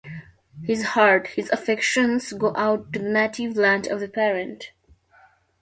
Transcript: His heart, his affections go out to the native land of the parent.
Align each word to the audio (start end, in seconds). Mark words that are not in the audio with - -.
His 0.63 0.83
heart, 0.83 1.27
his 1.27 1.51
affections 1.51 2.33
go 2.33 2.55
out 2.55 2.91
to 2.91 2.97
the 2.97 3.07
native 3.07 3.55
land 3.55 3.85
of 3.85 3.99
the 3.99 4.07
parent. 4.07 4.71